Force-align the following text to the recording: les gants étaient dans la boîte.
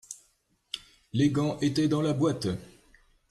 les 1.13 1.29
gants 1.29 1.59
étaient 1.59 1.87
dans 1.87 2.01
la 2.01 2.13
boîte. 2.13 2.47